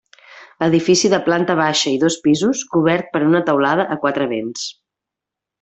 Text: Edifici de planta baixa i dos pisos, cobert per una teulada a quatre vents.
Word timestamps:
Edifici 0.67 1.11
de 1.13 1.19
planta 1.27 1.57
baixa 1.59 1.93
i 1.97 2.01
dos 2.05 2.17
pisos, 2.29 2.63
cobert 2.73 3.13
per 3.15 3.21
una 3.29 3.45
teulada 3.51 3.89
a 3.97 4.03
quatre 4.07 4.29
vents. 4.37 4.69